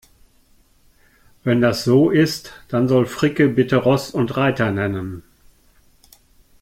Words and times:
Wenn 1.43 1.61
das 1.61 1.83
so 1.83 2.09
ist, 2.09 2.53
dann 2.69 2.87
soll 2.87 3.05
Fricke 3.05 3.49
bitte 3.49 3.75
Ross 3.75 4.09
und 4.09 4.35
Reiter 4.35 4.71
nennen. 4.71 5.21